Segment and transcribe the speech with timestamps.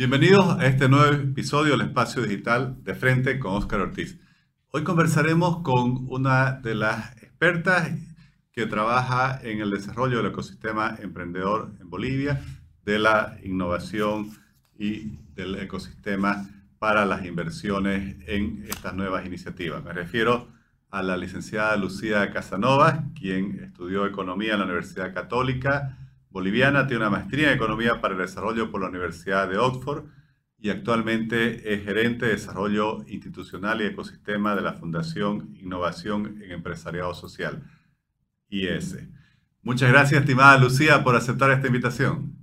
[0.00, 4.18] Bienvenidos a este nuevo episodio del Espacio Digital de Frente con Óscar Ortiz.
[4.70, 7.90] Hoy conversaremos con una de las expertas
[8.50, 12.40] que trabaja en el desarrollo del ecosistema emprendedor en Bolivia,
[12.82, 14.30] de la innovación
[14.78, 16.48] y del ecosistema
[16.78, 19.84] para las inversiones en estas nuevas iniciativas.
[19.84, 20.48] Me refiero
[20.88, 25.98] a la licenciada Lucía Casanova, quien estudió economía en la Universidad Católica
[26.30, 30.04] Boliviana, tiene una maestría en economía para el desarrollo por la Universidad de Oxford
[30.58, 37.14] y actualmente es gerente de desarrollo institucional y ecosistema de la Fundación Innovación en Empresariado
[37.14, 37.62] Social,
[38.48, 38.98] IES.
[39.62, 42.36] Muchas gracias, estimada Lucía, por aceptar esta invitación.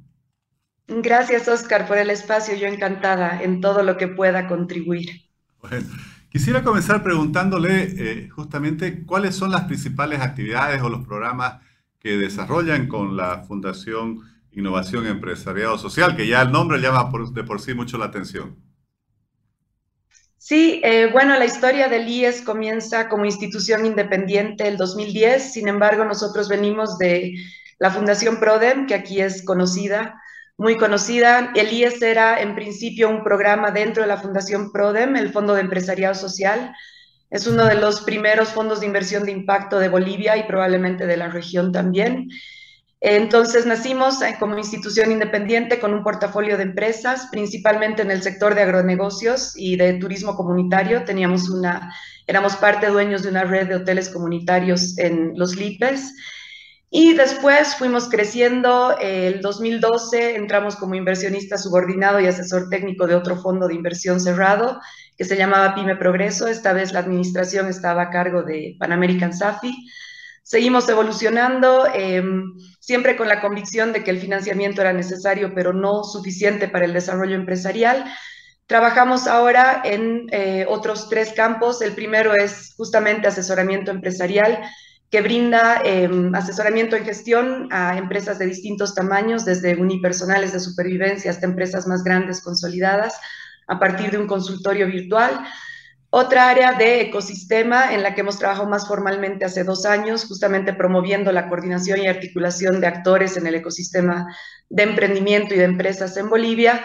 [0.88, 2.56] Gracias, Oscar, por el espacio.
[2.56, 5.30] Yo encantada en todo lo que pueda contribuir.
[5.62, 5.86] Bueno,
[6.30, 11.62] quisiera comenzar preguntándole eh, justamente cuáles son las principales actividades o los programas
[12.00, 17.62] que desarrollan con la Fundación Innovación Empresariado Social, que ya el nombre llama de por
[17.62, 18.56] sí mucho la atención.
[20.38, 26.06] Sí, eh, bueno, la historia del IES comienza como institución independiente el 2010, sin embargo,
[26.06, 27.34] nosotros venimos de
[27.80, 30.22] la Fundación PRODEM, que aquí es conocida
[30.58, 31.52] muy conocida.
[31.56, 35.62] El IES era en principio un programa dentro de la Fundación PRODEM, el Fondo de
[35.62, 36.74] Empresariado Social.
[37.30, 41.18] Es uno de los primeros fondos de inversión de impacto de Bolivia y probablemente de
[41.18, 42.30] la región también.
[43.00, 48.56] Entonces nacimos eh, como institución independiente con un portafolio de empresas, principalmente en el sector
[48.56, 51.04] de agronegocios y de turismo comunitario.
[51.04, 51.94] Teníamos una,
[52.26, 56.16] éramos parte dueños de una red de hoteles comunitarios en los Lipes
[56.90, 58.98] y después fuimos creciendo.
[59.00, 64.80] El 2012 entramos como inversionista subordinado y asesor técnico de otro fondo de inversión cerrado
[65.18, 66.48] que se llamaba Pyme Progreso.
[66.48, 69.76] Esta vez la administración estaba a cargo de Pan American Safi.
[70.44, 76.04] Seguimos evolucionando, em, siempre con la convicción de que el financiamiento era necesario, pero no
[76.04, 78.06] suficiente para el desarrollo empresarial.
[78.68, 81.82] Trabajamos ahora en eh, otros tres campos.
[81.82, 84.60] El primero es justamente asesoramiento empresarial
[85.10, 91.32] que brinda em, asesoramiento en gestión a empresas de distintos tamaños, desde unipersonales de supervivencia
[91.32, 93.16] hasta empresas más grandes consolidadas,
[93.68, 95.46] a partir de un consultorio virtual.
[96.10, 100.74] Otra área de ecosistema en la que hemos trabajado más formalmente hace dos años, justamente
[100.74, 104.28] promoviendo la coordinación y articulación de actores en el ecosistema
[104.70, 106.82] de emprendimiento y de empresas en Bolivia,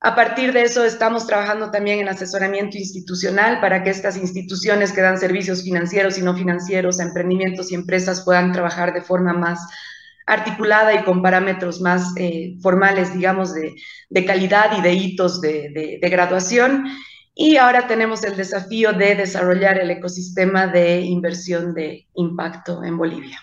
[0.00, 5.00] a partir de eso estamos trabajando también en asesoramiento institucional para que estas instituciones que
[5.00, 9.66] dan servicios financieros y no financieros a emprendimientos y empresas puedan trabajar de forma más
[10.26, 16.08] articulada y con parámetros más eh, formales, digamos, de, calidad y de hitos de, de
[16.08, 16.86] graduación.
[17.34, 23.40] Y ahora tenemos el desafío de desarrollar el ecosistema de inversión de impacto en Bolivia.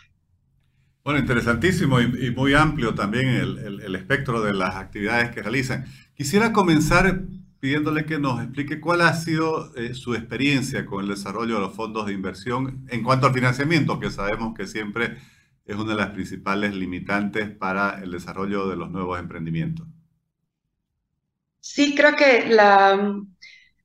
[1.04, 5.86] Bueno, interesantísimo y, muy amplio también el, espectro de las actividades que realizan.
[6.16, 7.24] Quisiera comenzar
[7.60, 11.76] pidiéndole que nos explique cuál ha sido eh, su experiencia con el desarrollo de los
[11.76, 15.18] fondos de inversión en cuanto al financiamiento, que sabemos que siempre
[15.66, 19.88] es una de las principales limitantes para el desarrollo de los nuevos emprendimientos.
[21.60, 23.22] Sí, creo que la,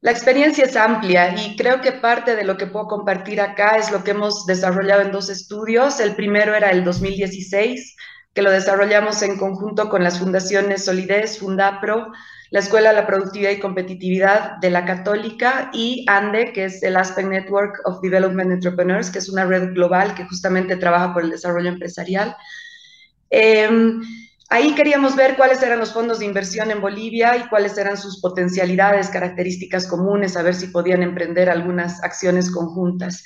[0.00, 3.91] la experiencia es amplia y creo que parte de lo que puedo compartir acá es
[3.93, 6.00] lo que hemos desarrollado en dos estudios.
[6.00, 7.97] El primero era el 2016,
[8.34, 12.09] que lo desarrollamos en conjunto con las fundaciones Solidez, Fundapro,
[12.51, 16.97] la Escuela de la Productividad y Competitividad de la Católica y ANDE, que es el
[16.97, 21.31] Aspen Network of Development Entrepreneurs, que es una red global que justamente trabaja por el
[21.31, 22.37] desarrollo empresarial.
[23.31, 24.01] Em,
[24.51, 28.19] Ahí queríamos ver cuáles eran los fondos de inversión en Bolivia y cuáles eran sus
[28.21, 33.25] potencialidades, características comunes, a ver si podían emprender algunas acciones conjuntas.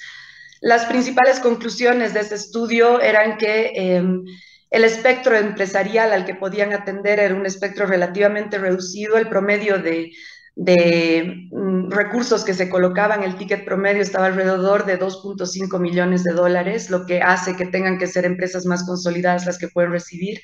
[0.60, 4.25] Las principales conclusiones de este estudio eran que em,
[4.72, 10.10] el espectro empresarial al que podían atender era un espectro relativamente reducido, el promedio de,
[10.56, 16.88] mm, recursos que se colocaban, el ticket promedio estaba alrededor de 2.5 millones de dólares,
[16.88, 20.41] lo que hace que tengan que ser empresas más consolidadas las que pueden recibir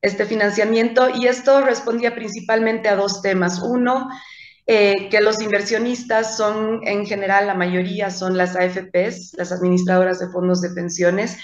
[0.00, 3.60] este financiamiento y esto respondía principalmente a dos temas.
[3.60, 4.08] Uno,
[4.66, 10.28] eh, que los inversionistas son, en general, la mayoría son las AFPs, las administradoras de
[10.28, 11.36] fondos de pensiones,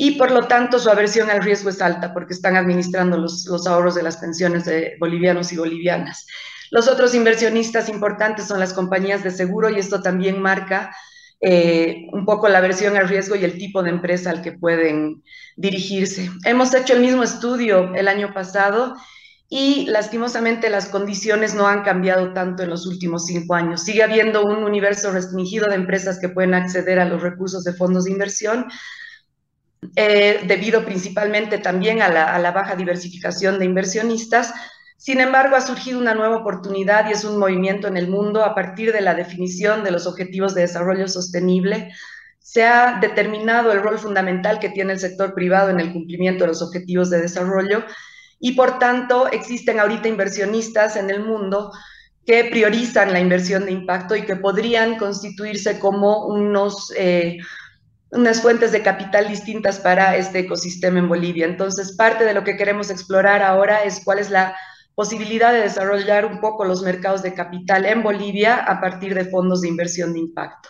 [0.00, 3.66] y por lo tanto su aversión al riesgo es alta porque están administrando los, los
[3.66, 6.24] ahorros de las pensiones de bolivianos y bolivianas.
[6.70, 10.94] Los otros inversionistas importantes son las compañías de seguro y esto también marca
[11.40, 15.24] eh, un poco la versión al riesgo y el tipo de empresa al que pueden
[15.56, 16.30] dirigirse.
[16.44, 18.94] Hemos hecho el mismo estudio el año pasado
[19.48, 23.82] y lastimosamente las condiciones no han cambiado tanto en los últimos cinco años.
[23.82, 28.04] Sigue habiendo un universo restringido de empresas que pueden acceder a los recursos de fondos
[28.04, 28.66] de inversión,
[29.96, 34.52] eh, debido principalmente también a la, a la baja diversificación de inversionistas,
[34.98, 38.54] Sin embargo, ha surgido una nueva oportunidad y es un movimiento en el mundo a
[38.54, 41.92] partir de la definición de los objetivos de desarrollo sostenible.
[42.40, 46.48] Se ha determinado el rol fundamental que tiene el sector privado en el cumplimiento de
[46.48, 47.84] los objetivos de desarrollo
[48.40, 51.70] y por tanto existen ahorita inversionistas en el mundo
[52.26, 57.38] que priorizan la inversión de impacto y que podrían constituirse como unos, eh,
[58.10, 61.46] unas fuentes de capital distintas para este ecosistema en Bolivia.
[61.46, 64.56] Entonces, parte de lo que queremos explorar ahora es cuál es la
[64.94, 69.60] posibilidad de desarrollar un poco los mercados de capital en Bolivia a partir de fondos
[69.60, 70.68] de inversión de impacto.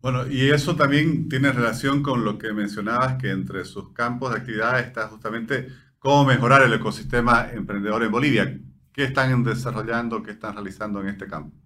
[0.00, 4.40] Bueno, y eso también tiene relación con lo que mencionabas, que entre sus campos de
[4.40, 5.68] actividad está justamente
[5.98, 8.60] cómo mejorar el ecosistema emprendedor en Bolivia.
[8.92, 11.56] ¿Qué están desarrollando, qué están realizando en este campo?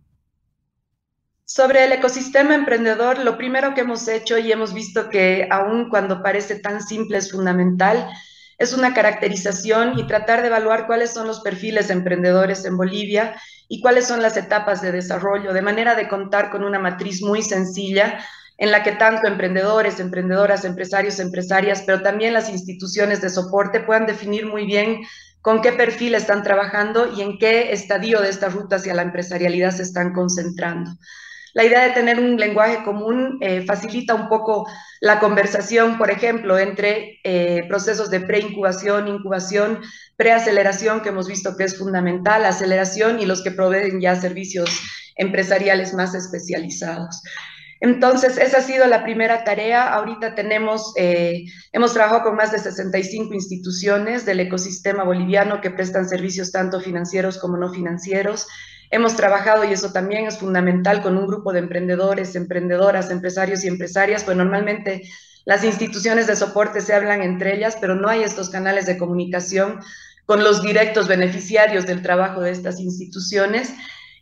[1.55, 6.23] Sobre el ecosistema emprendedor, lo primero que hemos hecho y hemos visto que aun cuando
[6.23, 8.09] parece tan simple es fundamental,
[8.57, 13.39] es una caracterización y tratar de evaluar cuáles son los perfiles emprendedores en Bolivia
[13.69, 17.43] y cuáles son las etapas de desarrollo, de manera de contar con una matriz muy
[17.43, 18.19] sencilla
[18.57, 24.07] en la que tanto emprendedores, emprendedoras, empresarios, empresarias, pero también las instituciones de soporte puedan
[24.07, 25.03] definir muy bien
[25.43, 29.73] con qué perfil están trabajando y en qué estadio de esta ruta hacia la empresarialidad
[29.73, 30.93] se están concentrando.
[31.55, 34.67] La idea de tener un lenguaje común eh, facilita un poco
[35.01, 39.81] la conversación, por ejemplo, entre eh, procesos de preincubación, incubación,
[40.17, 44.71] preaceleración, que hemos visto que es fundamental, aceleración y los que proveen ya servicios
[45.17, 47.23] empresariales más especializados.
[47.83, 49.93] Entonces, esa ha sido la primera tarea.
[49.93, 56.09] Ahorita tenemos, eh, hemos trabajado con más de 65 instituciones del ecosistema boliviano que prestan
[56.09, 58.47] servicios tanto financieros como no financieros.
[58.93, 63.69] Hemos trabajado, y eso también es fundamental, con un grupo de emprendedores, emprendedoras, empresarios y
[63.69, 65.09] empresarias, pues normalmente
[65.47, 69.81] las instituciones de soporte se hablan entre ellas, pero no hay estos canales de comunicación
[70.27, 73.73] con los directos beneficiarios del trabajo de estas instituciones.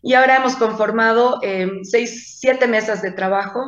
[0.03, 3.61] Y ahora hemos conformado eh, seis, siete mesas de trabajo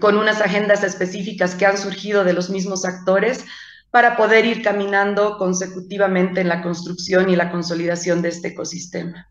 [0.00, 3.44] con unas agendas específicas que han surgido de los mismos actores
[3.92, 9.28] para poder ir caminando consecutivamente en la construcción y la consolidación de este ecosistema.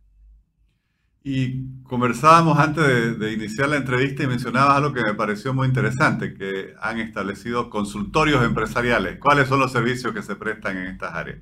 [1.29, 6.33] Y conversábamos antes de, iniciar la entrevista y mencionabas algo que me pareció muy interesante,
[6.33, 9.19] que han establecido consultorios empresariales.
[9.19, 11.39] ¿Cuáles son los servicios que se prestan en estas áreas?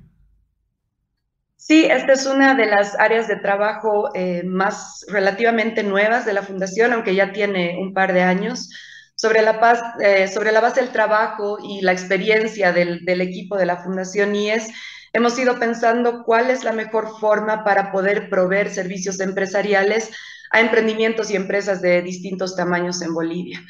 [1.54, 6.42] Sí, esta es una de las áreas de trabajo eh, más relativamente nuevas de la
[6.42, 8.68] Fundación, aunque ya tiene un par de años.
[9.14, 13.56] Sobre la, paz, eh, sobre la base del trabajo y la experiencia del, del equipo
[13.56, 14.68] de la Fundación IES,
[15.12, 20.10] hemos ido pensando cuál es la mejor forma para poder proveer servicios empresariales
[20.50, 23.62] a emprendimientos y empresas de distintos tamaños en Bolivia.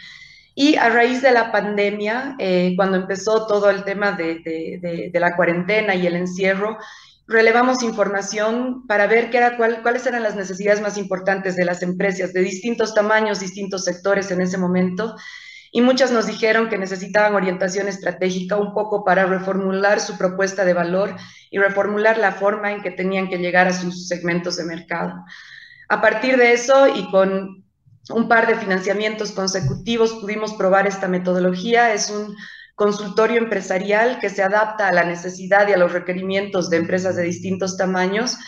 [0.54, 5.94] Y a raíz de la pandemia, eh, cuando empezó todo el tema de, la cuarentena
[5.94, 6.78] y el encierro,
[7.26, 12.32] relevamos información para ver qué era, cuáles eran las necesidades más importantes de las empresas
[12.32, 15.16] de distintos tamaños, distintos sectores en ese momento
[15.76, 20.72] y muchas nos dijeron que necesitaban orientación estratégica un poco para reformular su propuesta de
[20.72, 21.14] valor
[21.50, 25.22] y reformular la forma en que tenían que llegar a sus segmentos de mercado.
[25.90, 27.62] A partir de eso y con
[28.08, 31.92] un par de financiamientos consecutivos pudimos probar esta metodología.
[31.92, 32.34] Es un
[32.74, 37.24] consultorio empresarial que se adapta a la necesidad y a los requerimientos de empresas de
[37.24, 38.38] distintos tamaños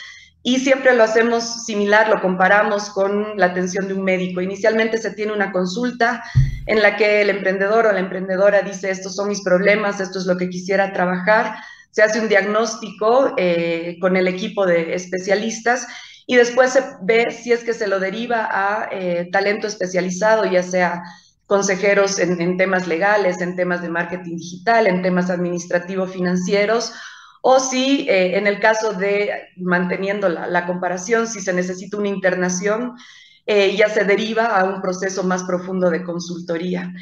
[0.43, 4.41] y siempre lo hacemos similar, lo comparamos con la atención de un médico.
[4.41, 6.23] Inicialmente se tiene una consulta
[6.67, 10.27] en la que el emprendedor o la emprendedora dice, estos son mis problemas, esto es
[10.27, 11.57] lo que quisiera trabajar.
[11.91, 15.87] Se hace un diagnóstico eh, con el equipo de especialistas
[16.27, 20.63] y después se ve si es que se lo deriva a eh, talento especializado, ya
[20.63, 21.03] sea
[21.47, 26.93] consejeros en, en temas legales, en temas de marketing digital, en temas administrativos financieros
[27.43, 32.95] o si eh, en el caso de, manteniendo la, comparación, si se necesita una internación,
[33.47, 36.93] eh, ya se deriva a un proceso más profundo de consultoría.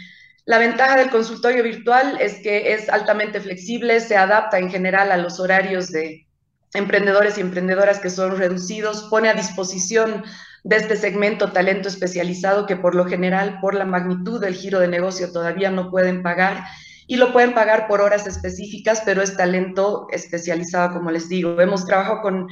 [0.44, 5.16] La ventaja del consultorio virtual es que es altamente flexible, se adapta en general a
[5.16, 6.26] los horarios de
[6.72, 10.22] emprendedores y emprendedoras que son reducidos, pone a disposición
[10.62, 14.88] de este segmento talento especializado que por lo general, por la magnitud del giro de
[14.88, 16.64] negocio, todavía no pueden pagar
[17.06, 21.60] y lo pueden pagar por horas específicas, pero es talento especializado, como les digo.
[21.60, 22.48] Hemos trabajado con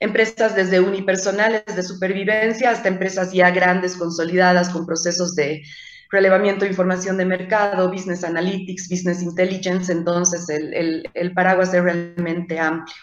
[0.00, 5.62] empresas desde unipersonales de supervivencia hasta empresas ya grandes, consolidadas, con procesos de
[6.10, 11.82] relevamiento de información de mercado, business analytics, business intelligence, entonces el, el, el paraguas es
[11.82, 12.94] realmente amplio.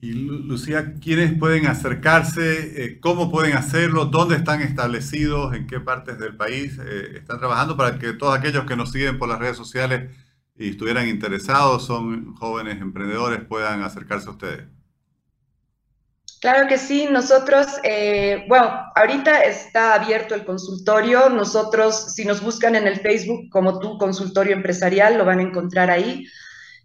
[0.00, 2.84] Y Lucía, ¿quiénes pueden acercarse?
[2.84, 4.04] Eh, ¿Cómo pueden hacerlo?
[4.04, 5.54] ¿Dónde están establecidos?
[5.54, 9.18] ¿En qué partes del país eh, están trabajando para que todos aquellos que nos siguen
[9.18, 10.08] por las redes sociales
[10.56, 14.64] y estuvieran interesados, son jóvenes emprendedores, puedan acercarse a ustedes?
[16.40, 22.76] Claro que sí, nosotros, eh, bueno, ahorita está abierto el consultorio, nosotros, si nos buscan
[22.76, 26.24] en el Facebook como tu consultorio empresarial, lo van a encontrar ahí.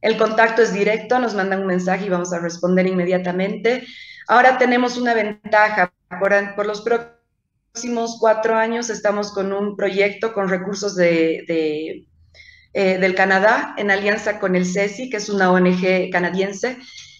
[0.03, 3.87] El contacto es directo, nos mandan un mensaje y vamos a responder inmediatamente.
[4.27, 10.97] Ahora tenemos una ventaja, por, los próximos cuatro años estamos con un proyecto con recursos
[10.97, 12.05] de,
[12.73, 16.79] eh, del Canadá en alianza con el CESI, que es una ONG canadiense,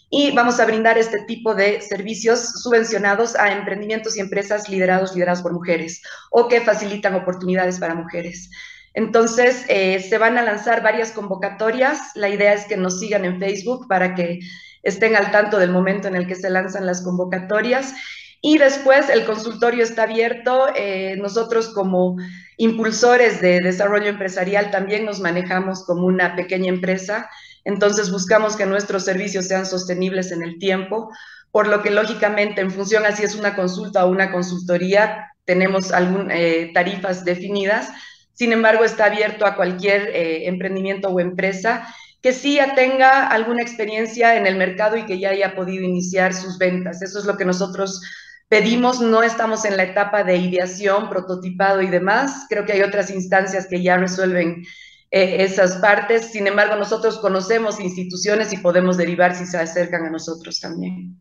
[0.10, 5.42] y vamos a brindar este tipo de servicios subvencionados a emprendimientos y empresas liderados, lideradas
[5.42, 8.50] por mujeres o que facilitan oportunidades para mujeres.
[8.94, 12.00] Entonces, eh, se van a lanzar varias convocatorias.
[12.16, 14.40] La idea es que nos sigan en Facebook para que
[14.84, 17.94] estén al tanto del momento en el que se lanzan las convocatorias.
[18.42, 20.68] Y después el consultorio está abierto.
[20.76, 22.18] Eh, nosotros como
[22.58, 27.30] impulsores de desarrollo empresarial también nos manejamos como una pequeña empresa
[27.66, 31.10] entonces buscamos que nuestros servicios sean sostenibles en el tiempo,
[31.52, 35.92] por lo que lógicamente en función a si es una consulta o una consultoría, tenemos
[35.92, 37.90] algunas eh, tarifas definidas.
[38.34, 41.88] Sin embargo, está abierto a cualquier eh, emprendimiento o empresa
[42.24, 46.34] que sí ya tenga alguna experiencia en el mercado y que ya haya podido iniciar
[46.34, 47.02] sus ventas.
[47.02, 48.02] Eso es lo que nosotros
[48.48, 49.02] pedimos.
[49.02, 52.46] No estamos en la etapa de ideación, prototipado y demás.
[52.50, 54.64] Creo que hay otras instancias que ya resuelven
[55.12, 56.28] eh, esas partes.
[56.32, 61.20] Sin embargo, nosotros conocemos instituciones y podemos derivar si se acercan a nosotros también.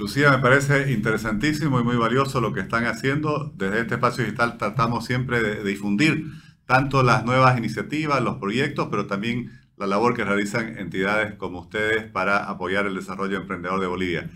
[0.00, 3.52] Lucía, me parece interesantísimo y muy valioso lo que están haciendo.
[3.54, 6.24] Desde este espacio digital tratamos siempre de, difundir
[6.64, 12.10] tanto las nuevas iniciativas, los proyectos, pero también la labor que realizan entidades como ustedes
[12.10, 14.30] para apoyar el desarrollo emprendedor de Bolivia.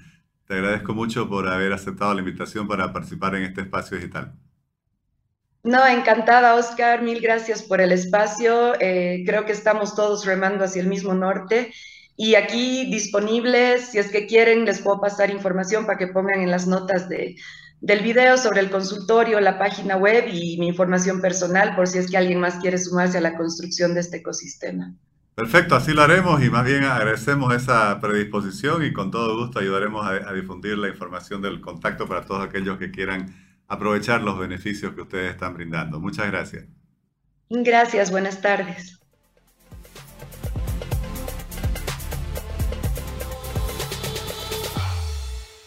[0.47, 4.35] Te agradezco mucho por haber aceptado la invitación para participar en este espacio digital.
[5.63, 7.01] No, encantada, Oscar.
[7.01, 8.79] Mil gracias por el espacio.
[8.81, 11.73] Eh, creo que estamos todos remando hacia el mismo norte.
[12.17, 16.51] Y aquí disponibles, si es que quieren, les puedo pasar información para que pongan en
[16.51, 17.37] las notas de,
[17.81, 22.11] del video sobre el consultorio, la página web y mi información personal por si es
[22.11, 24.95] que alguien más quiere sumarse a la construcción de este ecosistema.
[25.35, 30.07] Perfecto, así lo haremos y más bien agradecemos esa predisposición y con todo gusto ayudaremos
[30.07, 33.35] a difundir la información del contacto para todos aquellos que quieran
[33.67, 36.01] aprovechar los beneficios que ustedes están brindando.
[36.01, 36.67] Muchas gracias.
[37.51, 39.04] Gracias, buenas tardes.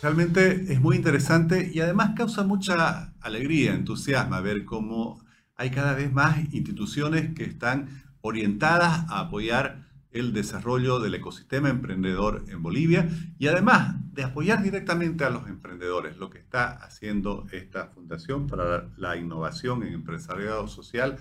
[0.07, 5.21] Realmente es muy interesante y además causa mucha alegría, entusiasmo ver cómo
[5.57, 7.89] hay cada vez más instituciones que están
[8.21, 15.25] orientadas a apoyar el desarrollo del ecosistema emprendedor en Bolivia y además de apoyar directamente
[15.25, 21.17] a los emprendedores, lo que está haciendo esta Fundación para la Innovación en Empresariado Social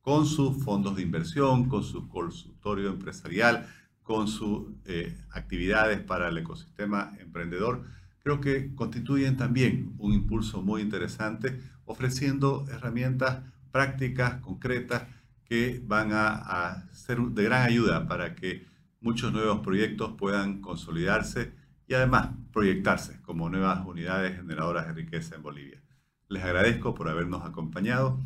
[0.00, 3.66] con sus fondos de inversión, con su consultorio empresarial,
[4.02, 7.84] con sus eh, actividades para el ecosistema emprendedor,
[8.22, 15.04] creo que constituyen también un impulso muy interesante, ofreciendo herramientas prácticas, concretas,
[15.44, 18.66] que van a, ser de gran ayuda para que
[19.00, 21.52] muchos nuevos proyectos puedan consolidarse
[21.88, 25.82] y además proyectarse como nuevas unidades generadoras de riqueza en Bolivia.
[26.28, 28.20] Les agradezco por habernos acompañado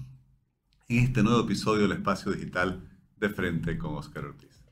[0.89, 2.83] en este nuevo episodio del Espacio Digital
[3.17, 4.63] de Frente con Oscar Ortiz.